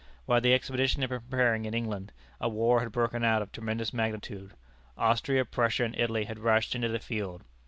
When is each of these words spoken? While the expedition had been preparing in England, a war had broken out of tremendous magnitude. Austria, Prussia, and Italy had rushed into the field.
While 0.25 0.41
the 0.41 0.51
expedition 0.55 1.03
had 1.03 1.11
been 1.11 1.19
preparing 1.19 1.65
in 1.65 1.75
England, 1.75 2.11
a 2.39 2.49
war 2.49 2.79
had 2.79 2.91
broken 2.91 3.23
out 3.23 3.43
of 3.43 3.51
tremendous 3.51 3.93
magnitude. 3.93 4.55
Austria, 4.97 5.45
Prussia, 5.45 5.83
and 5.83 5.95
Italy 5.95 6.23
had 6.25 6.39
rushed 6.39 6.73
into 6.73 6.87
the 6.87 6.97
field. 6.97 7.43